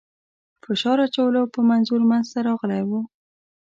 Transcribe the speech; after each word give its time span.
فشار 0.63 0.97
اچولو 1.05 1.41
په 1.53 1.59
منظور 1.69 2.01
منځته 2.09 2.39
راغلی 2.47 2.81
وو. 2.89 3.01